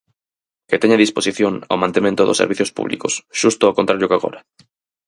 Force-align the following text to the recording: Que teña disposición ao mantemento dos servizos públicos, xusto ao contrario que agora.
Que 0.69 0.79
teña 0.81 1.01
disposición 1.03 1.53
ao 1.69 1.81
mantemento 1.83 2.21
dos 2.23 2.39
servizos 2.41 2.73
públicos, 2.77 3.13
xusto 3.39 3.63
ao 3.65 3.77
contrario 3.79 4.09
que 4.09 4.17
agora. 4.17 4.39